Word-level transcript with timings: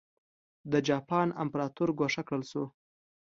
د 0.71 0.73
جاپان 0.89 1.27
امپراتور 1.43 1.89
ګوښه 1.99 2.21
کړل 2.27 2.43
شو. 2.51 2.63